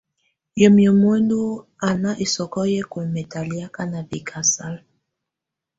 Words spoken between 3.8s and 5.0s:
nà bɛ̀kasala.